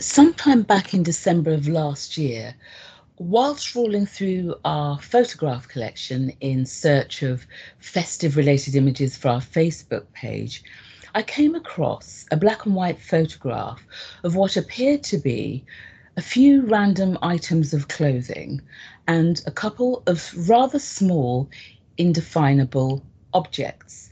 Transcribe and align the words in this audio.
sometime 0.00 0.62
back 0.62 0.94
in 0.94 1.02
December 1.02 1.52
of 1.52 1.68
last 1.68 2.16
year, 2.16 2.54
whilst 3.18 3.74
rolling 3.74 4.06
through 4.06 4.54
our 4.64 4.98
photograph 5.00 5.68
collection 5.68 6.32
in 6.40 6.64
search 6.64 7.22
of 7.22 7.46
festive 7.80 8.36
related 8.36 8.74
images 8.74 9.16
for 9.16 9.28
our 9.28 9.40
Facebook 9.40 10.10
page, 10.12 10.62
I 11.14 11.22
came 11.22 11.54
across 11.54 12.24
a 12.30 12.36
black 12.36 12.64
and 12.64 12.74
white 12.74 13.00
photograph 13.00 13.84
of 14.24 14.36
what 14.36 14.56
appeared 14.56 15.02
to 15.04 15.18
be 15.18 15.64
a 16.16 16.22
few 16.22 16.62
random 16.62 17.18
items 17.20 17.74
of 17.74 17.88
clothing 17.88 18.62
and 19.06 19.42
a 19.46 19.50
couple 19.50 20.02
of 20.06 20.32
rather 20.48 20.78
small, 20.78 21.48
indefinable 21.98 23.02
objects. 23.34 24.09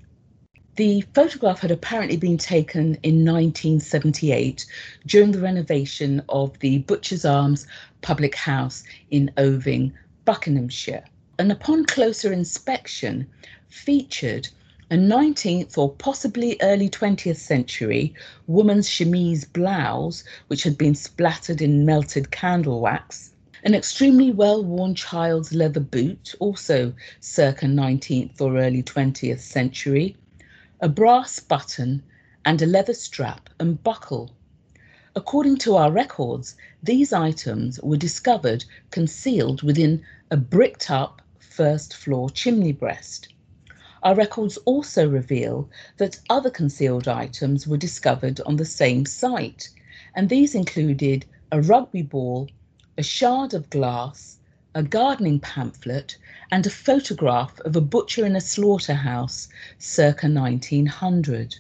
The 0.79 1.01
photograph 1.13 1.59
had 1.59 1.73
apparently 1.73 2.17
been 2.17 2.39
taken 2.39 2.99
in 3.03 3.25
1978 3.25 4.65
during 5.09 5.33
the 5.33 5.41
renovation 5.41 6.23
of 6.29 6.57
the 6.61 6.79
Butcher's 6.79 7.25
Arms 7.25 7.67
public 8.01 8.37
house 8.37 8.85
in 9.11 9.29
Oving, 9.37 9.91
Buckinghamshire, 10.25 11.03
and 11.37 11.51
upon 11.51 11.85
closer 11.85 12.33
inspection 12.33 13.27
featured 13.69 14.51
a 14.89 14.95
19th 14.95 15.77
or 15.77 15.91
possibly 15.95 16.57
early 16.63 16.89
20th 16.89 17.39
century 17.39 18.15
woman's 18.47 18.89
chemise 18.89 19.45
blouse, 19.47 20.23
which 20.47 20.63
had 20.63 20.79
been 20.79 20.95
splattered 20.95 21.61
in 21.61 21.85
melted 21.85 22.31
candle 22.31 22.81
wax, 22.81 23.33
an 23.65 23.75
extremely 23.75 24.31
well 24.31 24.65
worn 24.65 24.95
child's 24.95 25.53
leather 25.53 25.81
boot, 25.81 26.37
also 26.39 26.95
circa 27.19 27.67
19th 27.67 28.41
or 28.41 28.59
early 28.59 28.85
20th 28.85 29.41
century, 29.41 30.15
a 30.81 30.89
brass 30.89 31.41
button, 31.41 32.03
and 32.45 32.63
a 32.63 32.67
leather 32.67 32.95
strap 32.95 33.51
and 33.59 33.83
buckle. 33.83 34.31
According 35.17 35.57
to 35.59 35.75
our 35.75 35.91
records, 35.91 36.55
these 36.83 37.13
items 37.13 37.81
were 37.83 37.97
discovered 37.97 38.65
concealed 38.93 39.63
within 39.63 40.03
a 40.31 40.37
bricked 40.37 40.89
up 40.91 41.21
first 41.41 41.97
floor 41.97 42.31
chimney 42.31 42.71
breast. 42.71 43.27
Our 44.05 44.15
records 44.15 44.57
also 44.59 45.09
reveal 45.09 45.69
that 45.97 46.21
other 46.31 46.51
concealed 46.51 47.09
items 47.09 47.67
were 47.67 47.77
discovered 47.77 48.41
on 48.47 48.55
the 48.55 48.65
same 48.65 49.05
site, 49.05 49.71
and 50.15 50.29
these 50.29 50.55
included 50.55 51.27
a 51.51 51.61
rugby 51.61 52.03
ball, 52.03 52.49
a 52.97 53.03
shard 53.03 53.53
of 53.53 53.69
glass, 53.71 54.38
a 54.79 54.83
gardening 54.85 55.41
pamphlet, 55.41 56.17
and 56.53 56.65
a 56.65 56.71
photograph 56.71 57.59
of 57.63 57.75
a 57.75 57.81
butcher 57.81 58.25
in 58.25 58.37
a 58.37 58.41
slaughterhouse 58.41 59.49
circa 59.77 60.29
1900. 60.29 61.57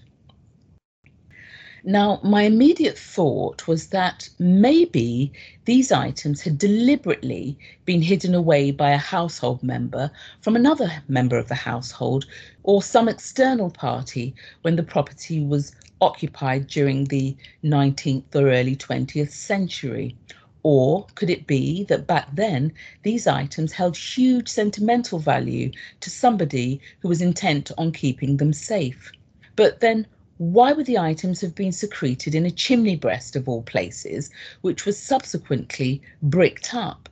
Now, 1.82 2.20
my 2.22 2.42
immediate 2.42 2.96
thought 2.96 3.66
was 3.66 3.88
that 3.88 4.28
maybe 4.38 5.32
these 5.64 5.90
items 5.90 6.42
had 6.42 6.58
deliberately 6.58 7.58
been 7.84 8.02
hidden 8.02 8.36
away 8.36 8.70
by 8.70 8.92
a 8.92 8.96
household 8.98 9.64
member 9.64 10.12
from 10.40 10.54
another 10.54 11.02
member 11.08 11.38
of 11.38 11.48
the 11.48 11.56
household 11.56 12.24
or 12.62 12.84
some 12.84 13.08
external 13.08 13.68
party 13.68 14.32
when 14.62 14.76
the 14.76 14.84
property 14.84 15.44
was 15.44 15.72
occupied 16.00 16.68
during 16.68 17.06
the 17.06 17.36
19th 17.64 18.32
or 18.36 18.48
early 18.48 18.76
20th 18.76 19.32
century, 19.32 20.14
or 20.62 21.06
could 21.14 21.30
it 21.30 21.46
be 21.46 21.84
that 21.84 22.06
back 22.06 22.28
then 22.34 22.72
these 23.02 23.26
items 23.26 23.72
held 23.72 23.96
huge 23.96 24.48
sentimental 24.48 25.18
value 25.18 25.70
to 26.00 26.10
somebody 26.10 26.80
who 27.00 27.08
was 27.08 27.22
intent 27.22 27.70
on 27.78 27.92
keeping 27.92 28.36
them 28.36 28.52
safe? 28.52 29.12
But 29.56 29.80
then 29.80 30.06
why 30.38 30.72
would 30.72 30.86
the 30.86 30.98
items 30.98 31.40
have 31.40 31.54
been 31.54 31.72
secreted 31.72 32.34
in 32.34 32.46
a 32.46 32.50
chimney 32.50 32.96
breast 32.96 33.34
of 33.34 33.48
all 33.48 33.62
places, 33.62 34.30
which 34.60 34.86
was 34.86 34.96
subsequently 34.96 36.00
bricked 36.22 36.74
up? 36.74 37.08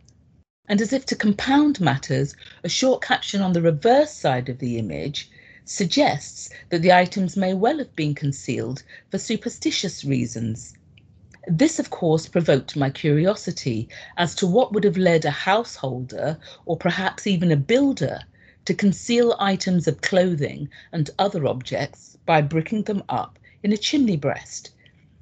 And 0.69 0.80
as 0.80 0.92
if 0.92 1.06
to 1.06 1.17
compound 1.17 1.80
matters, 1.80 2.34
a 2.64 2.69
short 2.69 3.02
caption 3.02 3.40
on 3.40 3.52
the 3.52 3.62
reverse 3.62 4.12
side 4.12 4.48
of 4.48 4.58
the 4.58 4.79
image 4.79 5.29
suggests 5.64 6.51
that 6.68 6.83
the 6.83 6.92
items 6.92 7.36
may 7.36 7.52
well 7.52 7.79
have 7.79 7.95
been 7.96 8.14
concealed 8.14 8.83
for 9.11 9.18
superstitious 9.18 10.05
reasons. 10.05 10.74
This, 11.48 11.79
of 11.79 11.90
course, 11.90 12.27
provoked 12.27 12.74
my 12.74 12.90
curiosity 12.90 13.89
as 14.17 14.34
to 14.34 14.48
what 14.48 14.73
would 14.73 14.83
have 14.83 14.96
led 14.96 15.24
a 15.24 15.30
householder, 15.30 16.40
or 16.64 16.77
perhaps 16.77 17.24
even 17.24 17.52
a 17.52 17.57
builder, 17.57 18.23
to 18.64 18.74
conceal 18.74 19.36
items 19.39 19.86
of 19.86 20.01
clothing 20.01 20.68
and 20.90 21.08
other 21.20 21.46
objects 21.46 22.18
by 22.27 22.40
bricking 22.40 22.83
them 22.83 23.05
up 23.08 23.39
in 23.62 23.73
a 23.73 23.77
chimney 23.77 24.17
breast. 24.17 24.70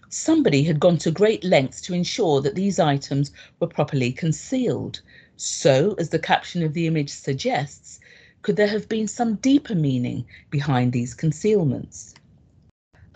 Somebody 0.08 0.62
had 0.62 0.80
gone 0.80 0.96
to 0.98 1.10
great 1.10 1.44
lengths 1.44 1.82
to 1.82 1.92
ensure 1.92 2.40
that 2.40 2.54
these 2.54 2.78
items 2.78 3.30
were 3.60 3.66
properly 3.66 4.10
concealed. 4.10 5.02
So, 5.36 5.94
as 5.98 6.08
the 6.08 6.18
caption 6.18 6.62
of 6.62 6.72
the 6.72 6.86
image 6.86 7.10
suggests, 7.10 8.00
could 8.40 8.56
there 8.56 8.68
have 8.68 8.88
been 8.88 9.08
some 9.08 9.34
deeper 9.34 9.74
meaning 9.74 10.24
behind 10.48 10.92
these 10.92 11.12
concealments? 11.12 12.14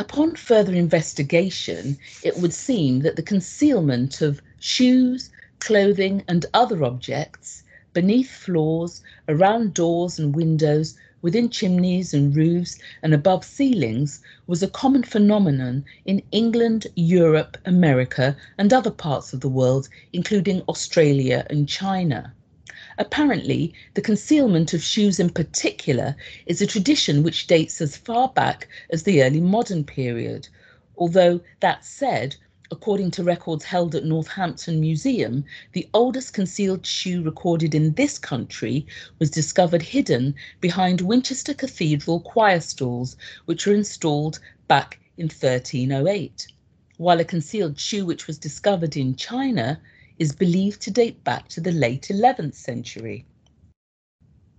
Upon 0.01 0.37
further 0.37 0.75
investigation, 0.75 1.99
it 2.23 2.37
would 2.37 2.53
seem 2.53 3.01
that 3.01 3.17
the 3.17 3.23
concealment 3.23 4.21
of 4.21 4.41
shoes, 4.61 5.29
clothing, 5.59 6.23
and 6.29 6.47
other 6.55 6.85
objects 6.85 7.65
beneath 7.93 8.31
floors, 8.31 9.03
around 9.29 9.75
doors 9.75 10.17
and 10.21 10.37
windows, 10.37 10.97
within 11.21 11.51
chimneys 11.51 12.15
and 12.15 12.37
roofs, 12.37 12.79
and 13.03 13.13
above 13.13 13.45
ceilings 13.45 14.21
was 14.47 14.63
a 14.63 14.69
common 14.69 15.03
phenomenon 15.03 15.85
in 16.07 16.23
England, 16.31 16.87
Europe, 16.95 17.59
America, 17.65 18.37
and 18.57 18.73
other 18.73 18.93
parts 18.93 19.33
of 19.33 19.41
the 19.41 19.49
world, 19.49 19.89
including 20.13 20.63
Australia 20.69 21.45
and 21.51 21.69
China. 21.69 22.33
Apparently, 23.01 23.73
the 23.95 24.01
concealment 24.01 24.75
of 24.75 24.83
shoes 24.83 25.21
in 25.21 25.31
particular 25.31 26.17
is 26.47 26.61
a 26.61 26.67
tradition 26.67 27.23
which 27.23 27.47
dates 27.47 27.81
as 27.81 27.97
far 27.97 28.29
back 28.31 28.67
as 28.91 29.05
the 29.05 29.23
early 29.23 29.41
modern 29.41 29.85
period. 29.85 30.49
Although, 30.97 31.41
that 31.61 31.85
said, 31.85 32.35
according 32.73 33.13
to 33.13 33.23
records 33.23 33.65
held 33.67 33.95
at 33.95 34.05
Northampton 34.05 34.81
Museum, 34.81 35.45
the 35.75 35.89
oldest 35.95 36.33
concealed 36.33 36.85
shoe 36.85 37.23
recorded 37.23 37.73
in 37.73 37.95
this 37.95 38.19
country 38.19 38.85
was 39.21 39.31
discovered 39.31 39.83
hidden 39.83 40.35
behind 40.61 41.01
Winchester 41.01 41.55
Cathedral 41.55 42.19
choir 42.19 42.59
stalls, 42.61 43.17
which 43.45 43.65
were 43.65 43.75
installed 43.75 44.41
back 44.67 44.99
in 45.17 45.27
1308, 45.27 46.49
while 46.97 47.21
a 47.21 47.25
concealed 47.25 47.79
shoe 47.79 48.05
which 48.05 48.27
was 48.27 48.39
discovered 48.39 48.97
in 48.97 49.15
China 49.15 49.81
is 50.19 50.35
believed 50.35 50.81
to 50.83 50.91
date 50.91 51.23
back 51.25 51.49
to 51.49 51.61
the 51.61 51.73
late 51.73 52.09
11th 52.11 52.55
century. 52.55 53.25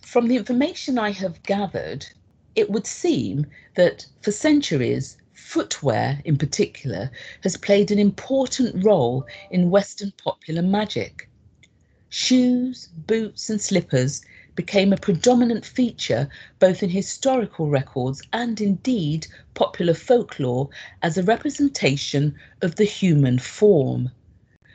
From 0.06 0.28
the 0.28 0.38
information 0.38 0.98
I 0.98 1.12
have 1.12 1.44
gathered, 1.44 2.06
it 2.56 2.70
would 2.70 2.88
seem 2.88 3.46
that 3.76 4.06
for 4.22 4.32
centuries, 4.32 5.18
footwear 5.34 6.22
in 6.26 6.38
particular 6.38 7.12
has 7.44 7.58
played 7.58 7.92
an 7.92 8.00
important 8.00 8.84
role 8.84 9.26
in 9.52 9.70
Western 9.70 10.12
popular 10.24 10.62
magic. 10.62 11.30
Shoes, 12.10 12.90
boots, 13.08 13.50
and 13.50 13.62
slippers 13.62 14.24
became 14.56 14.92
a 14.92 14.98
predominant 14.98 15.66
feature 15.66 16.28
both 16.60 16.84
in 16.84 16.90
historical 16.90 17.68
records 17.70 18.22
and 18.34 18.60
indeed 18.60 19.28
popular 19.54 19.94
folklore 19.94 20.70
as 21.02 21.18
a 21.18 21.24
representation 21.24 22.36
of 22.62 22.76
the 22.76 22.84
human 22.84 23.40
form. 23.40 24.12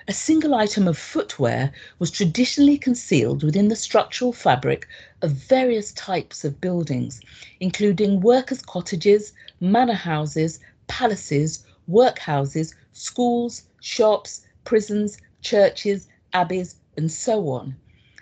A 0.06 0.12
single 0.12 0.54
item 0.54 0.86
of 0.86 0.98
footwear 0.98 1.72
was 1.98 2.10
traditionally 2.10 2.76
concealed 2.76 3.42
within 3.42 3.68
the 3.68 3.74
structural 3.74 4.34
fabric 4.34 4.86
of 5.22 5.30
various 5.30 5.92
types 5.92 6.44
of 6.44 6.60
buildings, 6.60 7.22
including 7.58 8.20
workers' 8.20 8.60
cottages, 8.60 9.32
manor 9.60 9.94
houses, 9.94 10.60
palaces, 10.88 11.64
workhouses, 11.88 12.74
schools, 12.92 13.62
shops, 13.80 14.42
prisons, 14.64 15.16
churches, 15.40 16.06
abbeys, 16.34 16.74
and 16.98 17.10
so 17.10 17.48
on. 17.48 17.74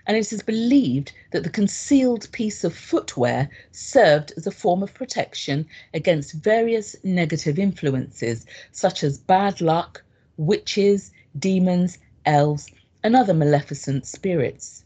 And 0.07 0.17
it 0.17 0.33
is 0.33 0.45
believed 0.45 1.11
that 1.33 1.43
the 1.43 1.51
concealed 1.51 2.31
piece 2.31 2.63
of 2.63 2.77
footwear 2.77 3.51
served 3.73 4.33
as 4.37 4.47
a 4.47 4.53
form 4.53 4.85
of 4.85 4.95
protection 4.95 5.67
against 5.95 6.35
various 6.35 6.95
negative 7.03 7.59
influences, 7.59 8.47
such 8.71 9.03
as 9.03 9.19
bad 9.19 9.61
luck, 9.61 10.05
witches, 10.37 11.11
demons, 11.39 11.99
elves, 12.27 12.69
and 13.03 13.17
other 13.17 13.35
maleficent 13.35 14.07
spirits. 14.07 14.85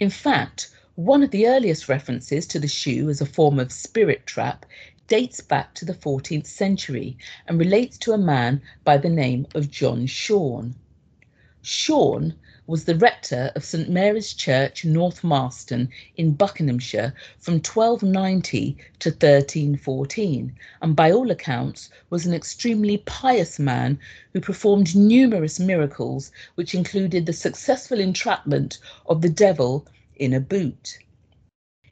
In 0.00 0.10
fact, 0.10 0.70
one 0.94 1.22
of 1.22 1.30
the 1.30 1.46
earliest 1.46 1.88
references 1.88 2.46
to 2.46 2.58
the 2.58 2.68
shoe 2.68 3.08
as 3.08 3.20
a 3.20 3.26
form 3.26 3.58
of 3.58 3.70
spirit 3.70 4.26
trap 4.26 4.66
dates 5.06 5.40
back 5.40 5.74
to 5.74 5.84
the 5.84 5.94
14th 5.94 6.46
century 6.46 7.16
and 7.46 7.58
relates 7.58 7.96
to 7.98 8.12
a 8.12 8.18
man 8.18 8.60
by 8.84 8.96
the 8.96 9.08
name 9.08 9.46
of 9.54 9.70
John 9.70 10.06
Schorn. 10.06 10.74
Schorn 11.62 12.34
was 12.68 12.84
the 12.84 12.96
rector 12.96 13.50
of 13.56 13.64
St 13.64 13.88
Mary's 13.88 14.34
Church, 14.34 14.84
North 14.84 15.24
Marston 15.24 15.88
in 16.18 16.34
Buckinghamshire 16.34 17.14
from 17.38 17.54
1290 17.54 18.76
to 18.98 19.08
1314, 19.08 20.54
and 20.82 20.94
by 20.94 21.10
all 21.10 21.30
accounts 21.30 21.88
was 22.10 22.26
an 22.26 22.34
extremely 22.34 22.98
pious 22.98 23.58
man 23.58 23.98
who 24.34 24.40
performed 24.42 24.94
numerous 24.94 25.58
miracles, 25.58 26.30
which 26.56 26.74
included 26.74 27.24
the 27.24 27.32
successful 27.32 27.98
entrapment 27.98 28.78
of 29.06 29.22
the 29.22 29.30
devil 29.30 29.86
in 30.16 30.34
a 30.34 30.40
boot. 30.40 30.98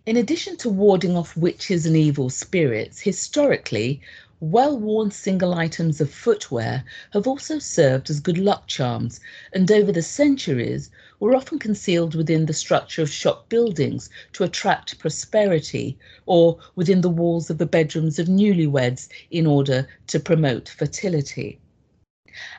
In 0.05 0.19
addition 0.19 0.59
to 0.59 0.69
warding 0.69 1.17
off 1.17 1.39
witches 1.39 1.87
and 1.87 1.97
evil 1.97 2.29
spirits, 2.29 3.01
historically, 3.01 4.03
well 4.41 4.79
worn 4.79 5.11
single 5.11 5.55
items 5.55 5.99
of 5.99 6.11
footwear 6.11 6.85
have 7.15 7.27
also 7.27 7.59
served 7.59 8.11
as 8.11 8.21
good 8.21 8.37
luck 8.37 8.67
charms 8.67 9.19
and 9.55 9.73
over 9.73 9.91
the 9.91 10.03
centuries 10.03 10.91
were 11.19 11.35
often 11.35 11.59
concealed 11.59 12.15
within 12.15 12.45
the 12.45 12.53
structure 12.53 13.01
of 13.01 13.11
shop 13.11 13.49
buildings 13.49 14.11
to 14.35 14.45
attract 14.45 14.99
prosperity 14.99 15.97
or 16.27 16.59
within 16.75 17.01
the 17.01 17.09
walls 17.09 17.49
of 17.49 17.57
the 17.57 17.65
bedrooms 17.65 18.19
of 18.19 18.27
newlyweds 18.27 19.09
in 19.31 19.47
order 19.47 19.89
to 20.07 20.21
promote 20.21 20.69
fertility. 20.69 21.59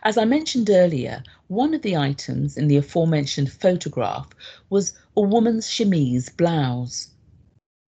As 0.02 0.18
I 0.18 0.26
mentioned 0.26 0.72
earlier, 0.72 1.22
one 1.48 1.76
of 1.76 1.84
the 1.84 1.96
items 1.96 2.58
in 2.58 2.68
the 2.68 2.78
aforementioned 2.78 3.52
photograph 3.52 4.30
was 4.72 4.94
a 5.16 5.22
woman's 5.22 5.70
chemise 5.70 6.30
blouse. 6.30 7.10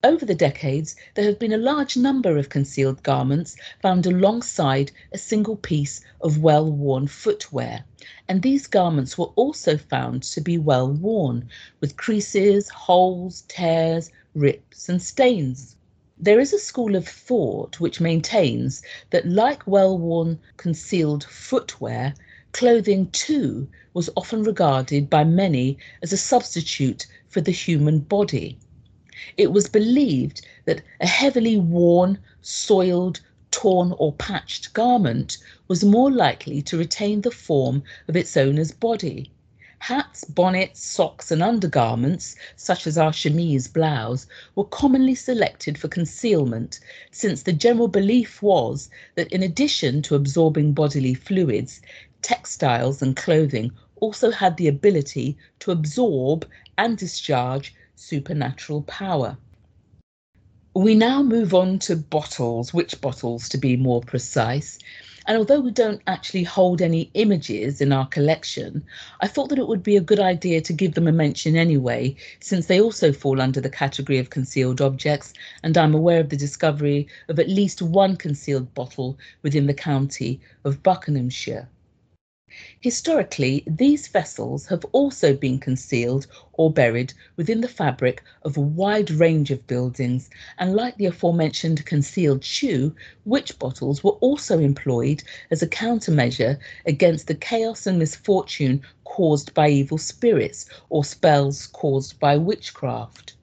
Over 0.02 0.26
the 0.26 0.34
decades, 0.34 0.96
there 1.16 1.26
have 1.26 1.40
been 1.40 1.52
a 1.52 1.58
large 1.58 1.98
number 1.98 2.38
of 2.38 2.48
concealed 2.48 3.04
garments 3.04 3.58
found 3.82 4.06
alongside 4.06 4.94
a 5.12 5.18
single 5.18 5.58
piece 5.58 6.00
of 6.22 6.38
well 6.42 6.72
worn 6.72 7.08
footwear, 7.08 7.84
and 8.26 8.42
these 8.42 8.66
garments 8.66 9.18
were 9.18 9.34
also 9.36 9.76
found 9.78 10.24
to 10.24 10.40
be 10.40 10.58
well 10.58 10.90
worn, 10.90 11.50
with 11.82 11.98
creases, 11.98 12.70
holes, 12.70 13.44
tears, 13.50 14.10
rips, 14.34 14.88
and 14.88 15.02
stains. 15.02 15.76
There 16.18 16.40
is 16.40 16.54
a 16.54 16.60
school 16.60 16.96
of 16.96 17.06
thought 17.06 17.82
which 17.82 18.00
maintains 18.00 18.82
that, 19.10 19.28
like 19.28 19.68
well 19.68 19.98
worn 19.98 20.40
concealed 20.56 21.26
footwear, 21.26 22.14
clothing 22.54 23.10
too 23.12 23.68
was 23.94 24.10
often 24.16 24.44
regarded 24.44 25.10
by 25.10 25.26
many 25.26 25.78
as 26.02 26.14
a 26.14 26.18
substitute 26.18 27.06
for 27.28 27.42
the 27.42 27.52
human 27.52 28.00
body. 28.00 28.58
It 29.36 29.52
was 29.52 29.68
believed 29.68 30.48
that 30.64 30.82
a 31.02 31.06
heavily 31.06 31.58
worn, 31.58 32.20
soiled, 32.42 33.20
torn, 33.52 33.94
or 33.98 34.14
patched 34.14 34.72
garment 34.72 35.38
was 35.68 35.84
more 35.84 36.10
likely 36.10 36.62
to 36.62 36.78
retain 36.78 37.20
the 37.20 37.30
form 37.30 37.84
of 38.08 38.16
its 38.16 38.38
owner's 38.38 38.72
body. 38.72 39.30
Hats, 39.80 40.24
bonnets, 40.24 40.82
socks, 40.86 41.32
and 41.32 41.44
undergarments, 41.44 42.38
such 42.56 42.88
as 42.88 42.98
our 42.98 43.12
chemise 43.12 43.68
blouse, 43.68 44.26
were 44.56 44.64
commonly 44.64 45.16
selected 45.16 45.78
for 45.78 45.90
concealment, 45.90 46.80
since 47.12 47.44
the 47.44 47.52
general 47.52 47.90
belief 47.90 48.42
was 48.42 48.90
that 49.16 49.30
in 49.34 49.44
addition 49.44 50.02
to 50.04 50.16
absorbing 50.16 50.72
bodily 50.72 51.14
fluids, 51.14 51.82
textiles 52.22 53.02
and 53.02 53.18
clothing 53.18 53.74
also 53.98 54.32
had 54.32 54.56
the 54.56 54.70
ability 54.70 55.38
to 55.60 55.72
absorb 55.72 56.48
and 56.78 56.98
discharge 56.98 57.76
supernatural 58.00 58.82
power. 58.84 59.38
We 60.74 60.96
now 60.96 61.22
move 61.22 61.54
on 61.54 61.80
to 61.80 61.98
bottles, 61.98 62.74
witch 62.74 63.00
bottles 63.02 63.50
to 63.50 63.58
be 63.58 63.76
more 63.76 64.02
precise. 64.02 64.80
And 65.28 65.38
although 65.38 65.60
we 65.60 65.72
don't 65.72 66.02
actually 66.08 66.44
hold 66.44 66.82
any 66.82 67.12
images 67.14 67.82
in 67.82 67.92
our 67.92 68.08
collection, 68.08 68.84
I 69.20 69.28
thought 69.28 69.50
that 69.50 69.60
it 69.60 69.68
would 69.68 69.84
be 69.84 69.98
a 69.98 70.02
good 70.02 70.20
idea 70.20 70.62
to 70.62 70.74
give 70.74 70.94
them 70.94 71.08
a 71.08 71.12
mention 71.12 71.58
anyway, 71.58 72.16
since 72.40 72.68
they 72.68 72.80
also 72.80 73.12
fall 73.12 73.42
under 73.42 73.60
the 73.60 73.70
category 73.70 74.18
of 74.18 74.30
concealed 74.30 74.80
objects, 74.80 75.34
and 75.62 75.78
I'm 75.78 75.94
aware 75.94 76.22
of 76.22 76.30
the 76.30 76.38
discovery 76.38 77.08
of 77.28 77.38
at 77.38 77.50
least 77.50 77.82
one 77.82 78.16
concealed 78.16 78.74
bottle 78.74 79.18
within 79.44 79.68
the 79.68 79.74
county 79.74 80.40
of 80.64 80.82
Buckinghamshire. 80.82 81.68
Historically, 82.80 83.64
these 83.68 84.08
vessels 84.08 84.66
have 84.66 84.84
also 84.92 85.36
been 85.36 85.60
concealed 85.60 86.26
or 86.54 86.72
buried 86.72 87.14
within 87.36 87.62
the 87.62 87.68
fabric 87.68 88.24
of 88.42 88.58
a 88.58 88.62
wide 88.62 89.12
range 89.12 89.52
of 89.52 89.68
buildings, 89.68 90.30
and 90.58 90.76
like 90.76 90.98
the 90.98 91.06
aforementioned 91.06 91.86
concealed 91.86 92.44
shoe, 92.44 92.96
witch 93.24 93.60
bottles 93.60 94.04
were 94.04 94.18
also 94.22 94.58
employed 94.60 95.22
as 95.52 95.62
a 95.62 95.68
countermeasure 95.68 96.58
against 96.86 97.28
the 97.28 97.36
chaos 97.36 97.86
and 97.86 98.00
misfortune 98.00 98.82
caused 99.04 99.54
by 99.54 99.70
evil 99.70 99.98
spirits 99.98 100.66
or 100.90 101.04
spells 101.04 101.68
caused 101.68 102.20
by 102.20 102.36
witchcraft. 102.36 103.36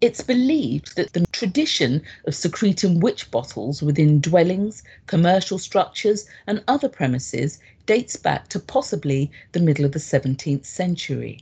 It's 0.00 0.22
believed 0.22 0.96
that 0.96 1.14
the 1.14 1.24
tradition 1.32 2.02
of 2.26 2.34
secreting 2.34 3.00
witch 3.00 3.30
bottles 3.30 3.80
within 3.82 4.20
dwellings, 4.20 4.82
commercial 5.06 5.58
structures, 5.58 6.26
and 6.46 6.62
other 6.68 6.90
premises 6.90 7.58
dates 7.86 8.16
back 8.16 8.48
to 8.48 8.60
possibly 8.60 9.30
the 9.52 9.60
middle 9.60 9.84
of 9.84 9.92
the 9.92 9.98
17th 9.98 10.64
century. 10.64 11.40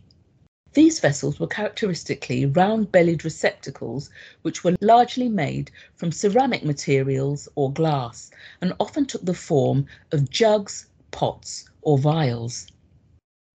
These 0.74 1.00
vessels 1.00 1.38
were 1.38 1.46
characteristically 1.46 2.46
round 2.46 2.90
bellied 2.90 3.24
receptacles 3.24 4.08
which 4.40 4.64
were 4.64 4.74
largely 4.80 5.28
made 5.28 5.70
from 5.94 6.10
ceramic 6.10 6.64
materials 6.64 7.46
or 7.54 7.70
glass 7.70 8.30
and 8.62 8.72
often 8.80 9.04
took 9.04 9.24
the 9.24 9.34
form 9.34 9.84
of 10.12 10.30
jugs, 10.30 10.86
pots, 11.10 11.68
or 11.82 11.98
vials. 11.98 12.66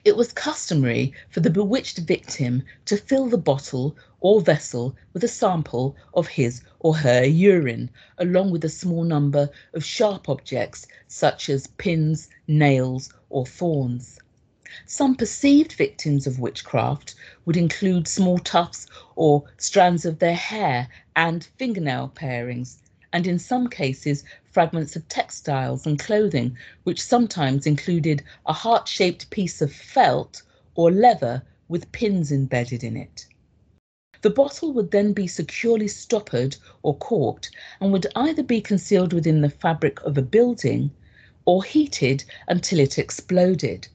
It 0.05 0.15
was 0.15 0.31
customary 0.31 1.11
for 1.31 1.39
the 1.39 1.49
bewitched 1.49 1.97
victim 1.97 2.61
to 2.85 2.97
fill 2.97 3.25
the 3.29 3.37
bottle 3.39 3.95
or 4.19 4.41
vessel 4.41 4.95
with 5.11 5.23
a 5.23 5.27
sample 5.27 5.95
of 6.13 6.27
his 6.27 6.61
or 6.79 6.97
her 6.97 7.25
urine, 7.25 7.89
along 8.19 8.51
with 8.51 8.63
a 8.63 8.69
small 8.69 9.03
number 9.03 9.49
of 9.73 9.83
sharp 9.83 10.29
objects 10.29 10.85
such 11.07 11.49
as 11.49 11.65
pins, 11.65 12.29
nails, 12.47 13.11
or 13.31 13.43
thorns. 13.47 14.19
Some 14.85 15.15
perceived 15.15 15.73
victims 15.73 16.27
of 16.27 16.39
witchcraft 16.39 17.15
would 17.45 17.57
include 17.57 18.07
small 18.07 18.37
tufts 18.37 18.85
or 19.15 19.45
strands 19.57 20.05
of 20.05 20.19
their 20.19 20.35
hair 20.35 20.89
and 21.15 21.43
fingernail 21.57 22.09
parings, 22.09 22.77
and 23.13 23.25
in 23.27 23.39
some 23.39 23.67
cases 23.67 24.23
fragments 24.51 24.95
of 24.95 25.07
textiles 25.07 25.85
and 25.85 25.99
clothing, 25.99 26.57
which 26.83 27.01
sometimes 27.01 27.65
included 27.65 28.23
a 28.45 28.53
heart 28.53 28.87
shaped 28.87 29.29
piece 29.29 29.61
of 29.61 29.71
felt 29.71 30.41
or 30.75 30.91
leather 30.91 31.43
with 31.67 31.91
pins 31.91 32.31
embedded 32.31 32.83
in 32.83 32.97
it. 32.97 33.25
The 34.21 34.29
bottle 34.29 34.73
would 34.73 34.91
then 34.91 35.13
be 35.13 35.27
securely 35.27 35.87
stoppered 35.87 36.57
or 36.81 36.97
corked 36.97 37.51
and 37.79 37.91
would 37.93 38.07
either 38.15 38.43
be 38.43 38.61
concealed 38.61 39.13
within 39.13 39.41
the 39.41 39.49
fabric 39.49 40.01
of 40.01 40.17
a 40.17 40.21
building 40.21 40.91
or 41.45 41.63
heated 41.63 42.23
until 42.47 42.79
it 42.79 42.97
exploded. 42.97 43.87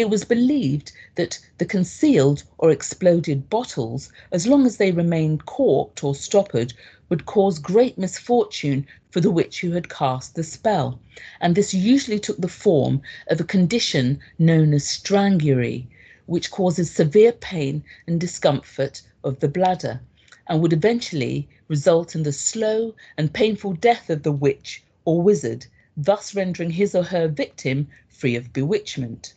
It 0.00 0.10
was 0.10 0.22
believed 0.24 0.92
that 1.16 1.40
the 1.58 1.64
concealed 1.64 2.44
or 2.56 2.70
exploded 2.70 3.50
bottles, 3.50 4.12
as 4.30 4.46
long 4.46 4.64
as 4.64 4.76
they 4.76 4.92
remained 4.92 5.44
corked 5.44 6.04
or 6.04 6.14
stoppered, 6.14 6.72
would 7.08 7.26
cause 7.26 7.58
great 7.58 7.98
misfortune 7.98 8.86
for 9.10 9.20
the 9.20 9.32
witch 9.32 9.60
who 9.60 9.72
had 9.72 9.88
cast 9.88 10.36
the 10.36 10.44
spell, 10.44 11.00
and 11.40 11.56
this 11.56 11.74
usually 11.74 12.20
took 12.20 12.36
the 12.36 12.46
form 12.46 13.02
of 13.26 13.40
a 13.40 13.44
condition 13.44 14.20
known 14.38 14.72
as 14.72 14.84
strangury, 14.84 15.88
which 16.26 16.52
causes 16.52 16.92
severe 16.92 17.32
pain 17.32 17.82
and 18.06 18.20
discomfort 18.20 19.02
of 19.24 19.40
the 19.40 19.48
bladder, 19.48 20.00
and 20.46 20.62
would 20.62 20.72
eventually 20.72 21.48
result 21.66 22.14
in 22.14 22.22
the 22.22 22.30
slow 22.32 22.94
and 23.16 23.32
painful 23.34 23.72
death 23.72 24.08
of 24.10 24.22
the 24.22 24.30
witch 24.30 24.84
or 25.04 25.20
wizard, 25.20 25.66
thus 25.96 26.36
rendering 26.36 26.70
his 26.70 26.94
or 26.94 27.02
her 27.02 27.26
victim 27.26 27.88
free 28.08 28.36
of 28.36 28.52
bewitchment. 28.52 29.34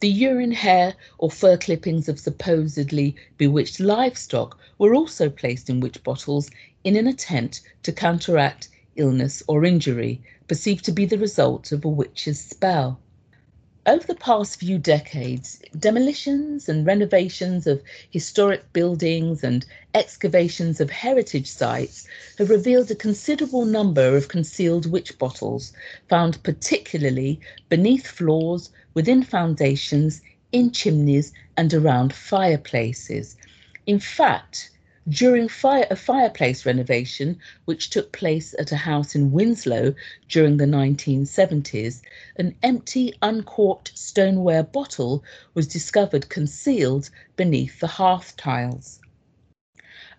The 0.00 0.10
urine, 0.10 0.52
hair, 0.52 0.94
or 1.16 1.30
fur 1.30 1.56
clippings 1.56 2.06
of 2.06 2.20
supposedly 2.20 3.16
bewitched 3.38 3.80
livestock 3.80 4.58
were 4.76 4.94
also 4.94 5.30
placed 5.30 5.70
in 5.70 5.80
witch 5.80 6.04
bottles 6.04 6.50
in 6.84 6.96
an 6.96 7.06
attempt 7.06 7.62
to 7.84 7.92
counteract 7.92 8.68
illness 8.96 9.42
or 9.48 9.64
injury 9.64 10.20
perceived 10.48 10.84
to 10.84 10.92
be 10.92 11.06
the 11.06 11.16
result 11.16 11.72
of 11.72 11.82
a 11.82 11.88
witch's 11.88 12.38
spell. 12.38 13.00
Over 13.86 14.06
the 14.06 14.14
past 14.16 14.60
few 14.60 14.76
decades, 14.76 15.60
demolitions 15.78 16.68
and 16.68 16.84
renovations 16.84 17.66
of 17.66 17.82
historic 18.10 18.70
buildings 18.74 19.42
and 19.42 19.64
excavations 19.94 20.78
of 20.78 20.90
heritage 20.90 21.48
sites 21.48 22.06
have 22.36 22.50
revealed 22.50 22.90
a 22.90 22.94
considerable 22.96 23.64
number 23.64 24.14
of 24.14 24.28
concealed 24.28 24.84
witch 24.84 25.16
bottles, 25.18 25.72
found 26.10 26.42
particularly 26.42 27.40
beneath 27.70 28.06
floors, 28.06 28.68
within 28.96 29.22
foundations, 29.22 30.22
in 30.50 30.72
chimneys, 30.72 31.32
and 31.56 31.72
around 31.74 32.14
fireplaces. 32.14 33.36
In 33.86 34.00
fact, 34.00 34.70
During 35.08 35.48
fire, 35.48 35.86
a 35.88 35.94
fireplace 35.94 36.66
renovation, 36.66 37.38
which 37.64 37.90
took 37.90 38.10
place 38.10 38.56
at 38.58 38.72
a 38.72 38.76
house 38.76 39.14
in 39.14 39.30
Winslow 39.30 39.94
during 40.28 40.56
the 40.56 40.64
1970s, 40.66 42.02
an 42.34 42.56
empty, 42.64 43.12
uncorked 43.22 43.96
stoneware 43.96 44.64
bottle 44.64 45.22
was 45.54 45.68
discovered 45.68 46.28
concealed 46.28 47.08
beneath 47.36 47.78
the 47.78 47.86
hearth 47.86 48.36
tiles. 48.36 48.98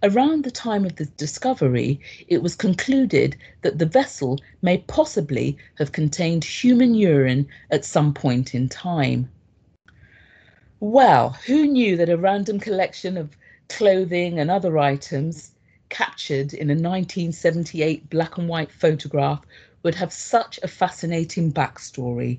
Around 0.03 0.43
the 0.43 0.51
time 0.51 0.85
of 0.85 0.97
the 0.97 1.05
discovery, 1.05 1.99
it 2.27 2.43
was 2.43 2.55
concluded 2.55 3.35
that 3.63 3.79
the 3.79 3.85
vessel 3.87 4.39
may 4.61 4.77
possibly 4.77 5.57
have 5.79 5.91
contained 5.91 6.43
human 6.43 6.93
urine 6.93 7.47
at 7.71 7.83
some 7.83 8.13
point 8.13 8.53
in 8.53 8.69
time. 8.69 9.27
Well, 10.79 11.31
who 11.47 11.65
knew 11.65 11.97
that 11.97 12.11
a 12.11 12.17
random 12.17 12.59
collection 12.59 13.17
of 13.17 13.35
clothing 13.69 14.37
and 14.37 14.51
other 14.51 14.77
items 14.77 15.51
captured 15.89 16.53
in 16.53 16.69
a 16.69 16.75
1978 16.75 18.07
black 18.11 18.37
and 18.37 18.47
white 18.47 18.71
photograph 18.71 19.41
would 19.81 19.95
have 19.95 20.13
such 20.13 20.59
a 20.61 20.67
fascinating 20.67 21.51
backstory. 21.51 22.37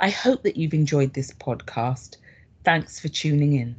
I 0.00 0.08
hope 0.08 0.42
that 0.44 0.56
you've 0.56 0.72
enjoyed 0.72 1.12
this 1.12 1.32
podcast. 1.32 2.16
Thanks 2.64 2.98
for 2.98 3.08
tuning 3.08 3.52
in. 3.52 3.76